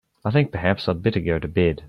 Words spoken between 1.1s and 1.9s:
go to bed.